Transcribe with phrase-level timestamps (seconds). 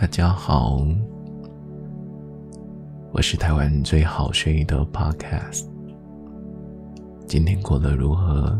[0.00, 0.80] 大家好，
[3.10, 5.66] 我是台湾最好睡的 Podcast。
[7.26, 8.56] 今天过得如何？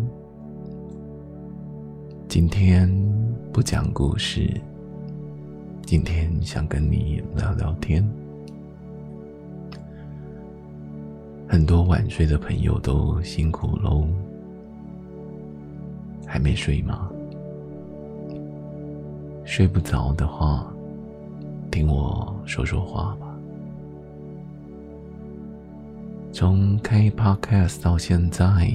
[2.26, 2.92] 今天
[3.52, 4.60] 不讲故事，
[5.86, 8.04] 今天想跟你聊聊天。
[11.46, 14.08] 很多晚睡的朋友都辛苦喽，
[16.26, 17.08] 还没睡吗？
[19.44, 20.74] 睡不着的话。
[21.70, 23.26] 听我说说话吧。
[26.32, 28.70] 从开 Podcast 到现在，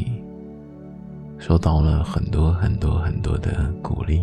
[1.38, 4.22] 收到了很多很多很多的鼓励，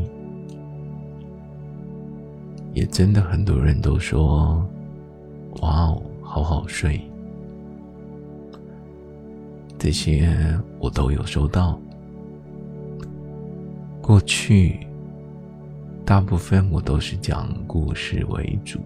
[2.75, 4.67] 也真的很多人都说
[5.63, 7.01] ：“哇哦，好好睡。”
[9.79, 10.29] 这些
[10.79, 11.81] 我都有收到。
[14.03, 14.87] 过去。
[16.11, 18.81] 大部分我都是讲故事为主，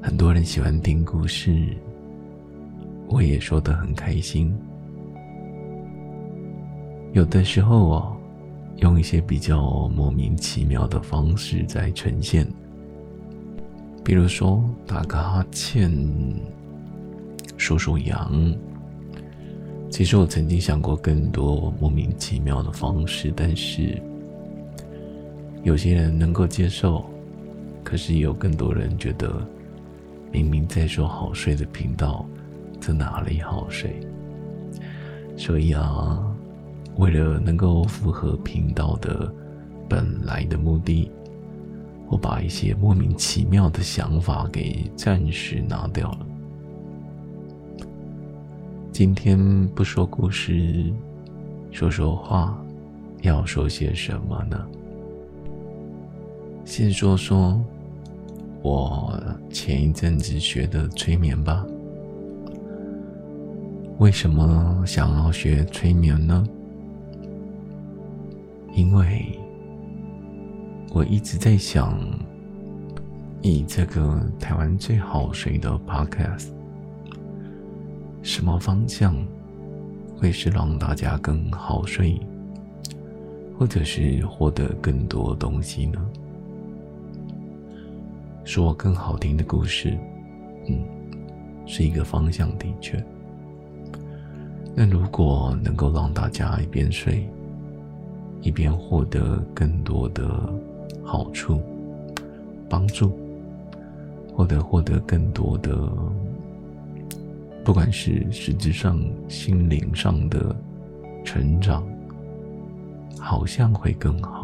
[0.00, 1.76] 很多人喜欢听故事，
[3.08, 4.56] 我也说得很开心。
[7.12, 8.16] 有的时候哦，
[8.76, 12.46] 用一些比较莫名其妙的方式在呈现，
[14.04, 15.92] 比如说打个哈欠、
[17.56, 18.54] 数数羊。
[19.90, 24.00] 其实我曾经想过更多莫名其妙的方式，但是。
[25.64, 27.04] 有些人能够接受，
[27.84, 29.46] 可是也有更多人觉得，
[30.32, 32.24] 明明在说好睡的频道，
[32.80, 34.00] 这哪里好睡？
[35.36, 36.24] 所以啊，
[36.96, 39.32] 为了能够符合频道的
[39.88, 41.10] 本来的目的，
[42.08, 46.26] 我把一些莫名其妙的想法给暂时拿掉了。
[48.90, 50.92] 今天不说故事，
[51.70, 52.58] 说说话，
[53.22, 54.66] 要说些什么呢？
[56.68, 57.58] 先说说
[58.60, 59.18] 我
[59.50, 61.64] 前一阵子学的催眠吧。
[63.96, 66.46] 为什么想要学催眠呢？
[68.74, 69.40] 因为
[70.92, 71.98] 我一直在想，
[73.40, 76.48] 以这个台湾最好睡的 Podcast，
[78.22, 79.16] 什么方向
[80.18, 82.20] 会是让大家更好睡，
[83.58, 85.98] 或者是获得更多东西呢？
[88.48, 89.94] 说更好听的故事，
[90.68, 90.82] 嗯，
[91.66, 92.98] 是一个方向，的确。
[94.74, 97.28] 那如果能够让大家一边睡，
[98.40, 100.50] 一边获得更多的
[101.04, 101.60] 好处、
[102.70, 103.12] 帮助，
[104.34, 105.76] 或者获得更多的，
[107.62, 108.98] 不管是实质上、
[109.28, 110.56] 心灵上的
[111.22, 111.86] 成长，
[113.20, 114.37] 好像会更好。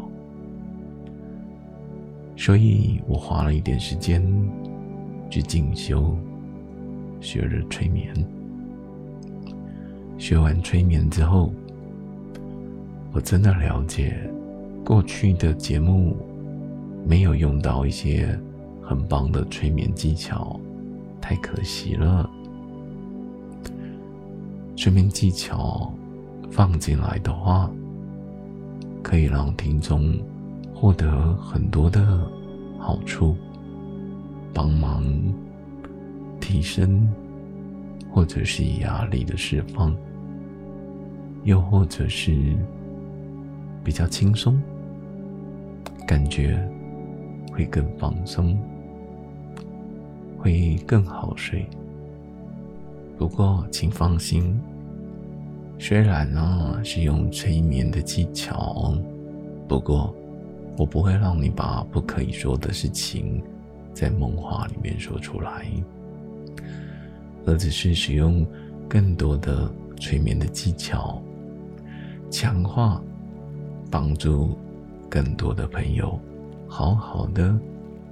[2.36, 4.22] 所以我花了一点时间
[5.30, 6.16] 去进修，
[7.20, 8.12] 学了催眠。
[10.18, 11.52] 学完催眠之后，
[13.12, 14.16] 我真的了解，
[14.84, 16.16] 过去的节目
[17.06, 18.38] 没有用到一些
[18.82, 20.58] 很棒的催眠技巧，
[21.20, 22.28] 太可惜了。
[24.76, 25.92] 催眠技巧
[26.50, 27.70] 放进来的话，
[29.02, 30.18] 可以让听众。
[30.84, 32.30] 获得很多的
[32.78, 33.34] 好处，
[34.52, 35.02] 帮忙
[36.38, 37.08] 提升，
[38.10, 39.96] 或者是压力的释放，
[41.44, 42.54] 又或者是
[43.82, 44.60] 比较轻松，
[46.06, 46.62] 感觉
[47.50, 48.54] 会更放松，
[50.36, 51.66] 会更好睡。
[53.16, 54.54] 不过，请放心，
[55.78, 58.94] 虽然呢是用催眠的技巧，
[59.66, 60.14] 不过。
[60.76, 63.42] 我不会让你把不可以说的事情
[63.92, 65.66] 在梦话里面说出来，
[67.46, 68.44] 而只是使用
[68.88, 69.70] 更多的
[70.00, 71.22] 催眠的技巧，
[72.30, 73.00] 强化，
[73.90, 74.58] 帮助
[75.08, 76.19] 更多的朋友
[76.66, 77.56] 好好的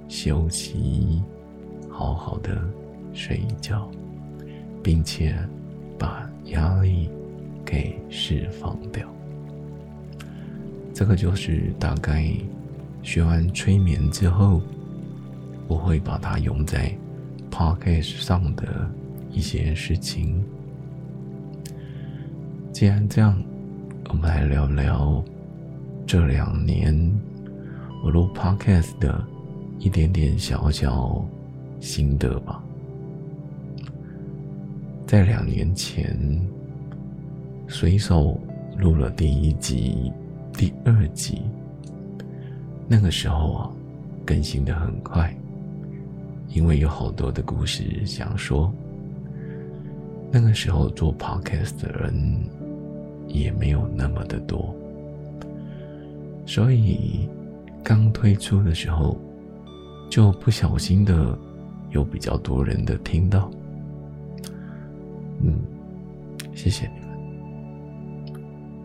[0.07, 1.21] 休息，
[1.89, 2.61] 好好的
[3.13, 3.89] 睡一觉，
[4.81, 5.35] 并且
[5.99, 7.09] 把压力
[7.65, 9.05] 给释放掉。
[10.93, 12.31] 这个就是大概
[13.01, 14.61] 学完催眠之后，
[15.67, 16.95] 我会把它用在
[17.49, 18.89] podcast 上的
[19.31, 20.43] 一些事情。
[22.71, 23.41] 既然这样，
[24.09, 25.23] 我们来聊聊
[26.05, 27.11] 这两年
[28.03, 29.21] 我录 podcast 的
[29.79, 31.25] 一点点小小
[31.79, 32.63] 心得吧。
[35.07, 36.39] 在两年前，
[37.67, 38.39] 随手
[38.77, 40.11] 录了第一集。
[40.53, 41.41] 第二集，
[42.87, 43.69] 那个时候啊，
[44.25, 45.35] 更新的很快，
[46.49, 48.71] 因为有好多的故事想说。
[50.35, 52.11] 那个时候做 podcast 的人
[53.27, 54.73] 也没有那么的多，
[56.43, 57.29] 所以
[57.83, 59.15] 刚推出的时候
[60.09, 61.37] 就不小心的
[61.91, 63.47] 有比较多人的听到。
[65.43, 65.59] 嗯，
[66.55, 67.09] 谢谢你们。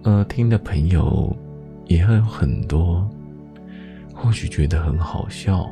[0.03, 1.35] 呃，听的朋友
[1.89, 3.05] 也会有很多，
[4.15, 5.69] 或许觉得很好笑，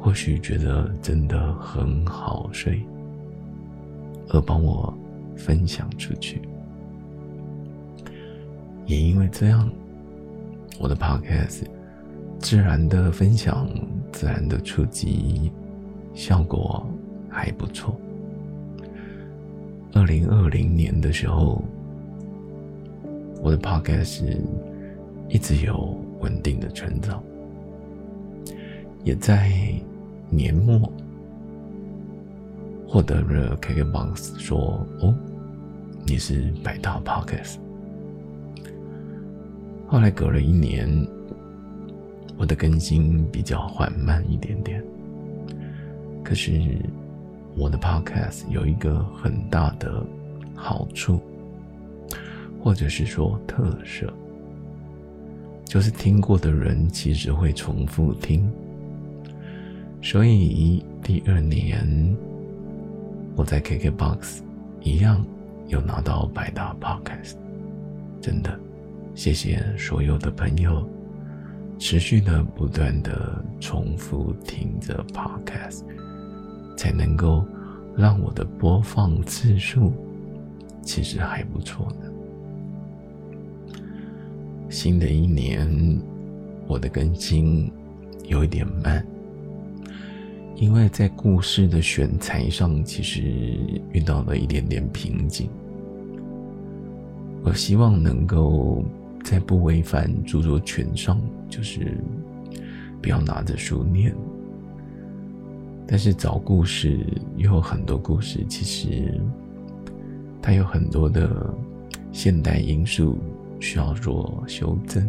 [0.00, 2.82] 或许觉得真的很好睡。
[4.30, 4.92] 而帮我
[5.36, 6.42] 分享出去，
[8.84, 9.70] 也因为这样，
[10.78, 11.62] 我的 podcast
[12.38, 13.66] 自然的分享，
[14.12, 15.50] 自然的触及，
[16.12, 16.86] 效果
[17.30, 17.98] 还不错。
[19.94, 21.64] 二零二零年的时候，
[23.42, 24.26] 我的 podcast
[25.28, 27.22] 一直有稳定的成长，
[29.04, 29.52] 也在
[30.30, 30.90] 年末。
[32.90, 35.14] 获得了 KKBOX 说：“哦，
[36.06, 37.56] 你是百大 Podcast。”
[39.86, 40.88] 后来隔了一年，
[42.38, 44.82] 我的更新比较缓慢一点点。
[46.24, 46.78] 可是
[47.54, 50.02] 我的 Podcast 有一个很大的
[50.54, 51.20] 好处，
[52.62, 54.10] 或者是说特色，
[55.68, 58.50] 就是听过的人其实会重复听。
[60.02, 62.16] 所以第二年。
[63.36, 64.40] 我在 KKBOX
[64.80, 65.24] 一样
[65.68, 67.36] 有拿到百大 Podcast，
[68.20, 68.58] 真的，
[69.14, 70.84] 谢谢所有的朋友，
[71.78, 75.84] 持续的不断的重复听着 Podcast，
[76.76, 77.46] 才能够
[77.96, 79.92] 让我的播放次数
[80.82, 82.10] 其实还不错呢。
[84.68, 85.68] 新的一年，
[86.66, 87.70] 我的更新
[88.24, 89.04] 有一点慢。
[90.56, 93.22] 因为在故事的选材上，其实
[93.92, 95.48] 遇到了一点点瓶颈。
[97.44, 98.84] 我希望能够
[99.24, 101.96] 在不违反著作权上，就是
[103.00, 104.14] 不要拿着书念。
[105.86, 107.06] 但是找故事
[107.36, 109.18] 又有很多故事，其实
[110.42, 111.54] 它有很多的
[112.12, 113.16] 现代因素
[113.60, 115.08] 需要做修正，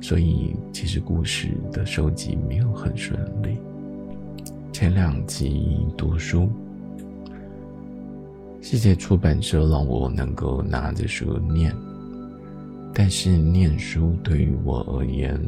[0.00, 3.58] 所以其实故事的收集没有很顺利。
[4.72, 6.48] 前两集读书，
[8.60, 11.74] 谢谢出版社让我能够拿着书念。
[12.94, 15.40] 但是念书对于我而言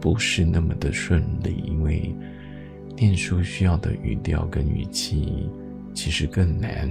[0.00, 2.14] 不是那么的顺利，因为
[2.96, 5.48] 念书需要的语调跟语气
[5.94, 6.88] 其实更难，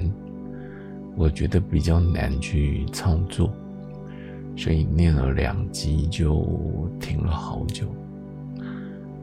[1.15, 3.51] 我觉得比较难去操作，
[4.55, 6.45] 所以念了两集就
[6.99, 7.87] 停了好久。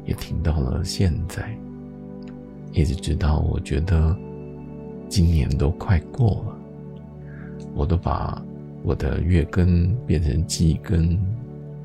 [0.05, 1.57] 也停到了现在，
[2.73, 4.17] 一直直到我觉得
[5.09, 6.59] 今年都快过了，
[7.73, 8.43] 我都把
[8.83, 11.17] 我的月更变成季更，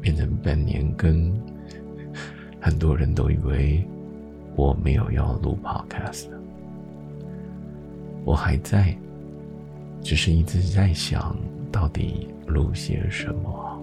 [0.01, 1.31] 变成半年更，
[2.59, 3.87] 很多人都以为
[4.55, 6.25] 我没有要录 podcast
[8.25, 8.97] 我还在，
[10.07, 11.35] 只是一直在想
[11.69, 13.81] 到底录些什么。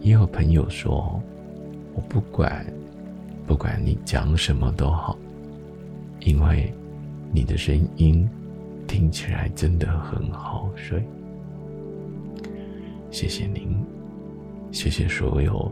[0.00, 1.20] 也有朋友说。
[1.96, 2.66] 我不管，
[3.46, 5.16] 不管你讲什么都好，
[6.20, 6.72] 因为
[7.32, 8.28] 你的声音
[8.84, 11.00] 听起来真的很好睡。
[13.12, 13.76] 谢谢您，
[14.72, 15.70] 谢谢所有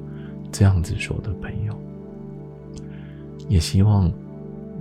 [0.53, 1.77] 这样子说的朋友，
[3.49, 4.09] 也希望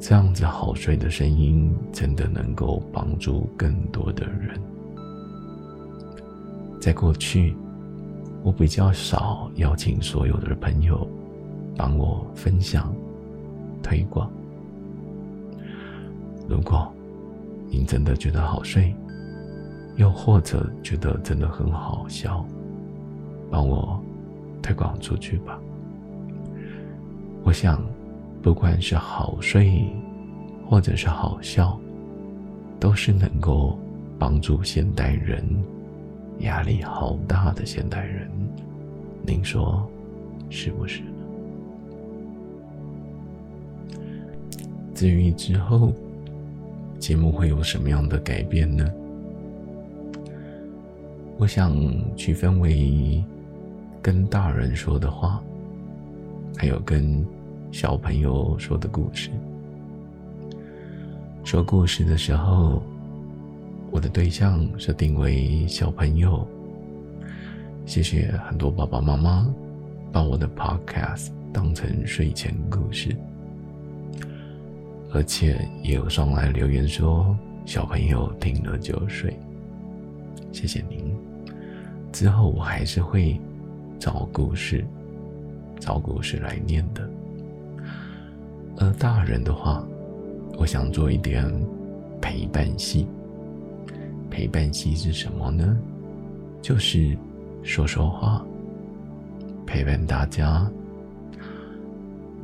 [0.02, 4.60] 这样子好睡的声音真的能够帮助更多的人。
[6.82, 7.56] 在过去，
[8.42, 11.08] 我比较少邀请所有的朋友。
[11.78, 12.94] 帮我分享、
[13.82, 14.30] 推广。
[16.48, 16.92] 如果
[17.70, 18.94] 您真的觉得好睡，
[19.96, 22.46] 又或者觉得真的很好笑，
[23.50, 24.00] 帮我
[24.62, 25.60] 推广出去吧。
[27.44, 27.84] 我想，
[28.42, 29.86] 不管是好睡，
[30.68, 31.80] 或者是好笑，
[32.80, 33.78] 都是能够
[34.18, 35.44] 帮助现代人
[36.40, 38.30] 压力好大的现代人。
[39.24, 39.88] 您说
[40.50, 41.02] 是不是？
[44.96, 45.94] 至于之后
[47.00, 48.92] 节目会有什么样的改变呢？
[51.38, 51.76] 我想
[52.16, 53.24] 区分为
[54.02, 55.42] 跟大人说的话，
[56.56, 57.26] 还有跟
[57.72, 59.30] 小朋友说的故事。
[61.44, 62.84] 说故事的时候，
[63.90, 66.46] 我的对象设定为小朋友。
[67.86, 69.52] 谢谢很多爸爸妈妈
[70.12, 73.16] 把我的 podcast 当成睡前故事，
[75.14, 77.36] 而且也有上来留言说
[77.66, 79.36] 小朋友听了就睡，
[80.52, 81.16] 谢谢您。
[82.12, 83.40] 之后我还是会
[83.98, 84.86] 找故事，
[85.80, 87.10] 找故事来念的。
[88.82, 89.86] 而大人的话，
[90.58, 91.46] 我想做一点
[92.20, 93.06] 陪伴戏。
[94.28, 95.78] 陪伴戏是什么呢？
[96.64, 97.16] 就是
[97.62, 98.44] 说说话，
[99.68, 100.68] 陪伴大家，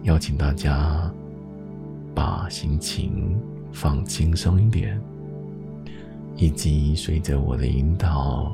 [0.03, 1.11] 邀请大家
[2.13, 3.35] 把心情
[3.71, 5.01] 放轻松一点，
[6.35, 8.51] 以及随着我的引导，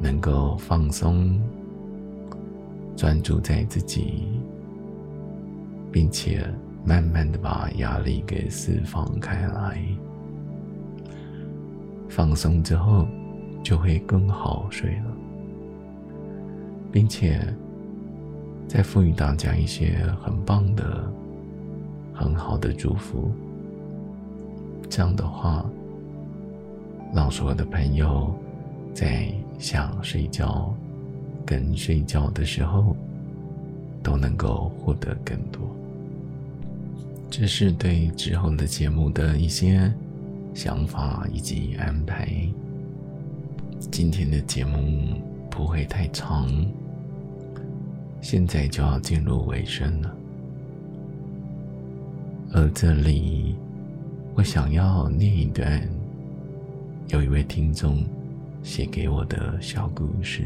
[0.00, 1.38] 能够放松，
[2.96, 4.24] 专注在自己，
[5.92, 6.42] 并且
[6.84, 9.80] 慢慢的把压力给释放开来。
[12.08, 13.06] 放松之后，
[13.62, 15.16] 就会更好睡了，
[16.90, 17.40] 并且
[18.66, 21.08] 再赋予大家一些很棒的、
[22.12, 23.30] 很好的祝福。
[24.90, 25.64] 这样的话，
[27.14, 28.34] 让所有的朋友
[28.92, 30.74] 在想睡觉
[31.46, 32.94] 跟睡觉的时候，
[34.02, 35.71] 都能够获得更多。
[37.34, 39.90] 这是对之后的节目的一些。
[40.54, 42.28] 想法以及安排，
[43.90, 45.16] 今天的节目
[45.50, 46.46] 不会太长，
[48.20, 50.14] 现在就要进入尾声了。
[52.52, 53.56] 而这里，
[54.34, 55.82] 我想要念一段
[57.08, 58.04] 有一位听众
[58.62, 60.44] 写给我的小故事。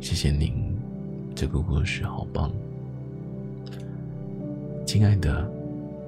[0.00, 0.72] 谢谢您，
[1.34, 2.48] 这个故事好棒。
[4.86, 5.50] 亲爱的，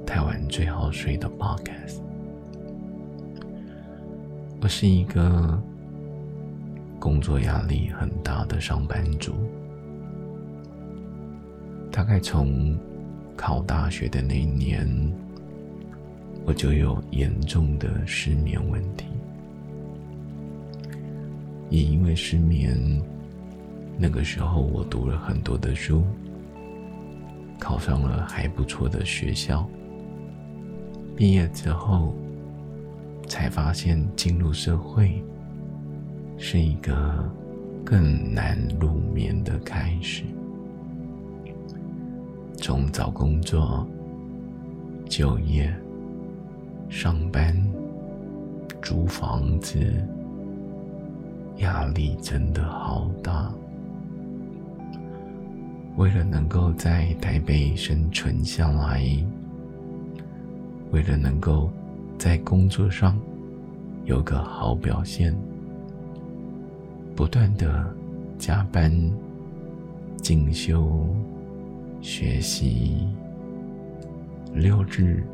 [0.06, 2.00] 台湾最好睡的 Podcast。
[4.61, 5.61] 我是一个
[6.99, 9.32] 工作压力很大的上班族，
[11.90, 12.78] 大概从
[13.37, 14.87] 考大学的那一年，
[16.44, 19.06] 我就有严重的失眠问题。
[21.71, 22.76] 也因为失眠，
[23.99, 26.04] 那个时候我读了很多的书，
[27.59, 29.66] 考上了还不错的学校，
[31.16, 32.14] 毕业之后。
[33.28, 35.25] 才发现进入社会
[36.37, 36.92] 是一个
[37.83, 40.25] 更难入眠的开始。
[42.59, 43.87] 从找工作、
[45.07, 45.75] 就业、
[46.90, 47.57] 上班、
[48.83, 49.78] 租房子，
[51.57, 53.50] 压力真的好大。
[55.97, 59.07] 为了能够在台北生存下来，
[60.92, 61.68] 为了能够。
[62.18, 63.18] 在工作上
[64.04, 65.37] 有个好表现，
[67.16, 67.84] 不断的
[68.38, 68.92] 加班、
[70.18, 71.04] 进修、
[72.00, 73.08] 学习，
[74.54, 75.26] 六日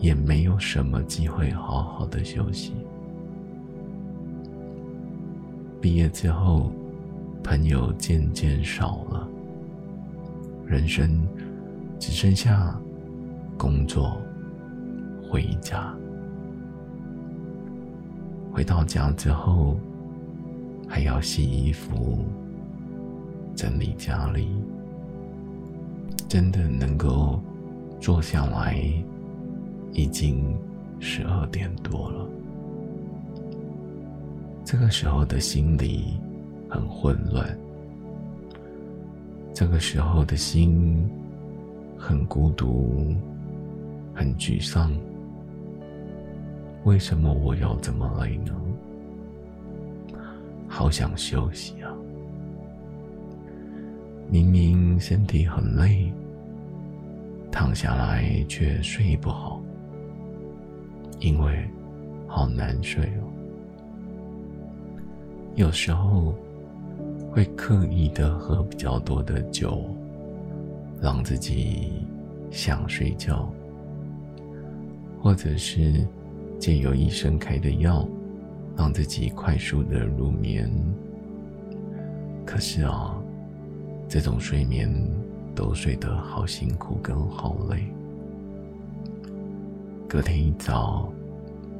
[0.00, 2.72] 也没有什么机会好好的休息。
[5.80, 6.72] 毕业之后，
[7.44, 9.28] 朋友渐渐少了，
[10.66, 11.24] 人生
[12.00, 12.76] 只剩下
[13.56, 14.20] 工作、
[15.28, 15.94] 回家。
[18.52, 19.78] 回到家之后，
[20.88, 22.24] 还要洗衣服、
[23.54, 24.48] 整理家里，
[26.28, 27.40] 真的能够
[28.00, 28.82] 坐下来，
[29.92, 30.56] 已经
[30.98, 32.26] 十二点多了。
[34.64, 36.18] 这个时候的心里
[36.68, 37.46] 很混乱，
[39.54, 41.08] 这个时候的心
[41.96, 43.14] 很孤独，
[44.14, 44.90] 很沮丧。
[46.88, 48.54] 为什么我要这么累呢？
[50.66, 51.92] 好想休息啊！
[54.30, 56.10] 明明身体很累，
[57.52, 59.60] 躺下来却睡不好，
[61.20, 61.62] 因为
[62.26, 63.28] 好难睡哦。
[65.56, 66.34] 有时候
[67.30, 69.84] 会刻意的喝比较多的酒，
[71.02, 72.02] 让自己
[72.50, 73.46] 想睡觉，
[75.20, 76.02] 或者是。
[76.58, 78.06] 借由医生开的药，
[78.76, 80.70] 让自己快速的入眠。
[82.44, 83.16] 可是啊，
[84.08, 84.92] 这种睡眠
[85.54, 87.84] 都睡得好辛苦跟好累。
[90.08, 91.12] 隔天一早，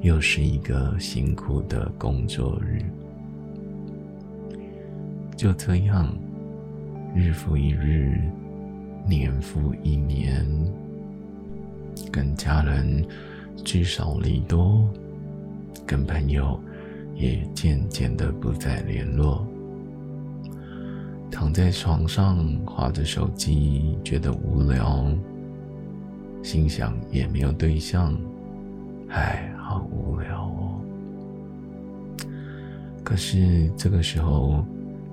[0.01, 2.83] 又是一个辛苦的工作日。
[5.37, 6.15] 就这样，
[7.15, 8.21] 日复一日，
[9.07, 10.47] 年复一年，
[12.13, 13.05] 跟家人。
[13.65, 14.88] 聚少离多，
[15.87, 16.59] 跟朋友
[17.15, 19.47] 也渐渐的不再联络。
[21.31, 25.07] 躺在床上划着手机，觉得无聊，
[26.43, 28.19] 心想也没有对象，
[29.11, 30.81] 唉，好无聊哦。
[33.05, 34.65] 可是这个时候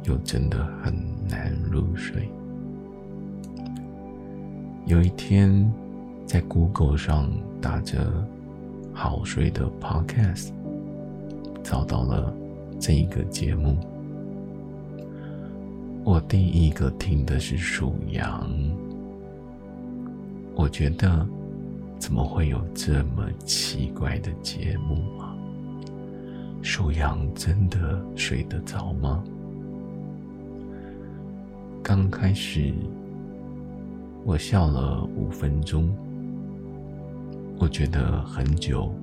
[0.06, 0.94] 又真的很
[1.28, 2.30] 难入睡。
[4.86, 5.72] 有一天，
[6.26, 7.30] 在 Google 上
[7.62, 7.98] 打着
[8.96, 10.52] “好睡”的 Podcast，
[11.62, 12.34] 找到了
[12.80, 13.78] 这一个节目。
[16.06, 18.50] 我第一个听的是属羊，
[20.56, 21.28] 我觉得
[22.00, 25.36] 怎么会有这么奇怪的节目啊？
[26.62, 29.22] 属羊真的睡得着吗？
[31.84, 32.74] 刚开始。
[34.28, 35.88] 我笑了五分钟，
[37.58, 38.94] 我觉得很久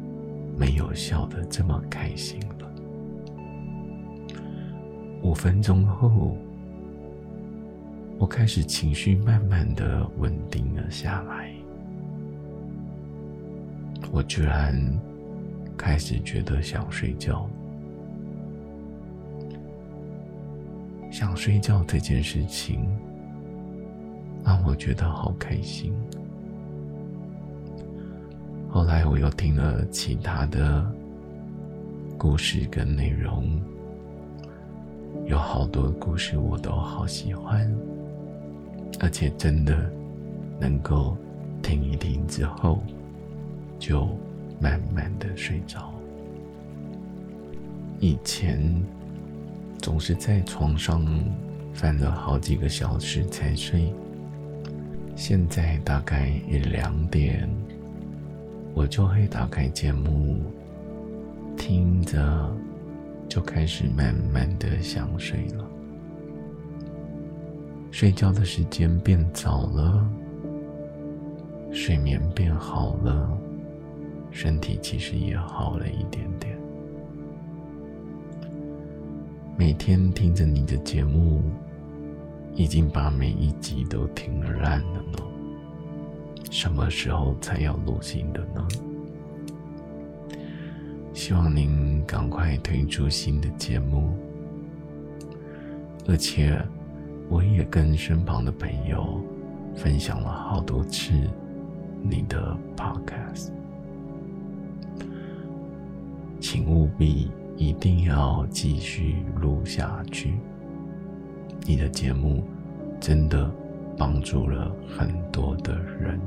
[0.56, 2.70] 没有笑得这么开心了。
[5.22, 6.36] 五分钟后，
[8.18, 11.52] 我开始情绪慢慢的稳定了下来，
[14.12, 14.74] 我居然
[15.76, 17.48] 开始觉得想睡觉。
[21.10, 22.86] 想睡觉这件事情。
[24.44, 25.94] 让我觉得好开心。
[28.72, 30.82] 后来我又听了其他的
[32.16, 33.60] 故事跟内容，
[35.26, 37.70] 有好多故事我都好喜欢，
[38.98, 39.92] 而且真的
[40.58, 41.14] 能够
[41.62, 42.82] 听一听之后，
[43.78, 44.08] 就
[44.58, 45.92] 慢慢的睡着。
[48.00, 48.58] 以前
[49.82, 51.06] 总是在床上
[51.74, 53.92] 翻了好几个小时才睡。
[55.14, 57.46] 现在大概一两点，
[58.74, 60.40] 我就会打开节目，
[61.56, 62.56] 听着，
[63.28, 65.64] 就开始慢慢的想睡了。
[67.90, 70.08] 睡觉的时间变早了，
[71.70, 73.38] 睡眠变好了，
[74.30, 76.58] 身体其实也好了一点点。
[79.56, 81.42] 每天听着你的节目。
[82.54, 85.18] 已经把每一集都听烂了呢，
[86.52, 88.68] 什么时候才要录新的呢？
[91.14, 94.14] 希望您赶快推出新的节目，
[96.06, 96.62] 而且
[97.30, 99.18] 我也跟身旁的朋友
[99.74, 101.14] 分享了好多次
[102.02, 103.48] 你的 podcast，
[106.38, 110.34] 请务必一定要继续录下去。
[111.64, 112.44] 你的节目
[113.00, 113.50] 真的
[113.96, 116.20] 帮助了很多的人。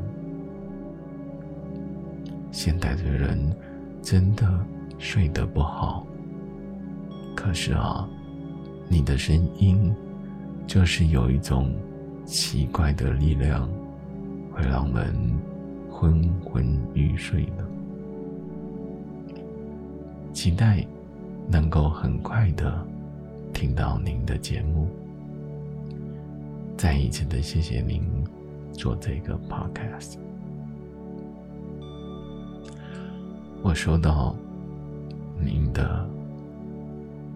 [2.56, 3.54] 现代的人
[4.02, 4.48] 真的
[4.98, 6.08] 睡得不好，
[7.36, 8.08] 可是啊，
[8.88, 9.94] 你的声音
[10.66, 11.76] 就是有一种
[12.24, 13.70] 奇怪的力量，
[14.54, 15.14] 会让人
[15.92, 17.66] 昏昏欲睡的。
[20.32, 20.82] 期待
[21.50, 22.88] 能够很快的
[23.52, 24.88] 听到您的节目。
[26.78, 28.02] 再一次的谢谢您
[28.72, 30.25] 做这个 podcast。
[33.68, 34.36] 我收到
[35.42, 36.08] 您的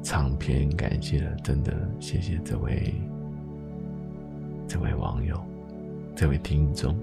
[0.04, 2.94] 长篇感谢，真的谢谢这位
[4.68, 5.36] 这位网友，
[6.16, 6.96] 这位听众，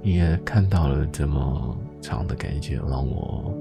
[0.00, 3.52] 也看到了这么长的感谢，让我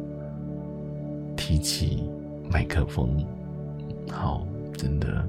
[1.36, 2.04] 提起
[2.48, 3.26] 麦克风，
[4.08, 4.46] 好，
[4.78, 5.28] 真的。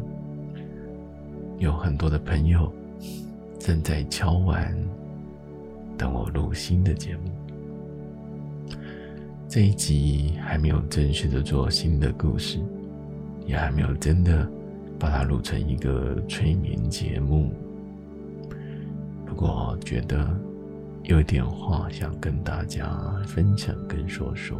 [1.56, 2.70] 有很多的朋友
[3.58, 4.70] 正在敲完，
[5.96, 7.22] 等我录新的节目。
[9.48, 12.58] 这一集还没有正式的做新的故事，
[13.46, 14.46] 也还没有真的
[14.98, 17.52] 把它录成一个催眠节目。
[19.24, 20.28] 不过觉得
[21.04, 22.86] 有点话想跟大家
[23.24, 24.58] 分享跟说说，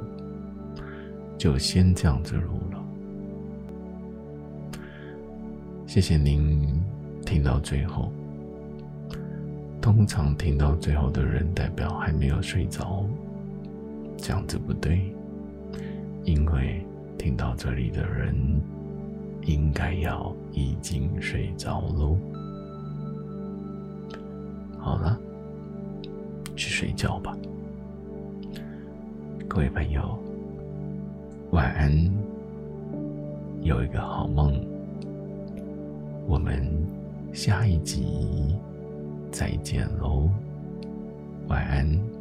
[1.36, 2.82] 就先这样子录了。
[5.86, 6.64] 谢谢您
[7.24, 8.12] 听到最后。
[9.80, 13.05] 通常听到最后的人，代表还没有睡着，
[14.16, 15.00] 这样子不对，
[16.24, 16.84] 因为
[17.18, 18.34] 听到这里的人，
[19.42, 22.16] 应该要已经睡着喽。
[24.78, 25.18] 好了，
[26.54, 27.36] 去睡觉吧，
[29.48, 30.18] 各位朋友，
[31.50, 31.92] 晚安，
[33.62, 34.64] 有一个好梦。
[36.28, 36.68] 我们
[37.32, 38.56] 下一集
[39.30, 40.28] 再见喽，
[41.48, 42.15] 晚安。